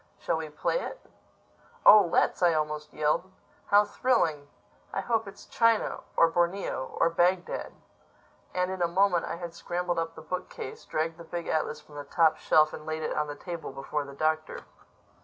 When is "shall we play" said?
0.17-0.79